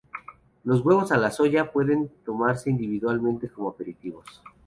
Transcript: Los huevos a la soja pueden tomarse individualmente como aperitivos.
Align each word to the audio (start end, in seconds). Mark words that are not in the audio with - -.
Los 0.63 0.81
huevos 0.83 1.11
a 1.11 1.17
la 1.17 1.29
soja 1.29 1.71
pueden 1.71 2.09
tomarse 2.25 2.71
individualmente 2.71 3.47
como 3.49 3.69
aperitivos. 3.69 4.25